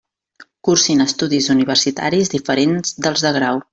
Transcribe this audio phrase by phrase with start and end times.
[0.67, 3.63] Cursin estudis universitaris diferents dels de grau.